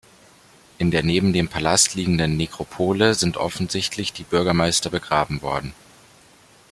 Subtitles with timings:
[0.79, 5.75] In der neben dem Palast liegenden Nekropole sind offensichtlich die Bürgermeister begraben worden.